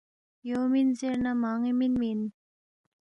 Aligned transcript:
یو 0.49 0.61
مِن 0.71 0.87
زیر 0.99 1.17
نہ 1.23 1.31
مان٘ی 1.41 1.71
مِنمی 1.79 2.09
اِن 2.13 2.21